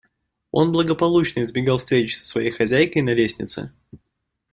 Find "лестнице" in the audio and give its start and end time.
3.13-3.71